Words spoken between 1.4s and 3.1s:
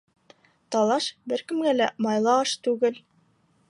кемгә лә майлы аш түгел.